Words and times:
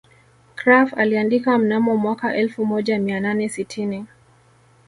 Krapf 0.55 0.93
aliandika 0.97 1.57
mnamo 1.57 1.97
mwaka 1.97 2.35
elfu 2.35 2.65
moja 2.65 2.99
mia 2.99 3.19
nane 3.19 3.49
sitini 3.49 4.05